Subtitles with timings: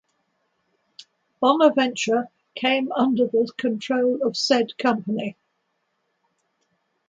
[1.39, 5.37] Bonaventure came under the control of said company.